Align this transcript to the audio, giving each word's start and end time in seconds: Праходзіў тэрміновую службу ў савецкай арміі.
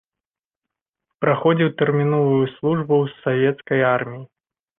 Праходзіў 1.23 1.69
тэрміновую 1.81 2.45
службу 2.55 2.93
ў 3.03 3.21
савецкай 3.27 3.79
арміі. 3.93 4.25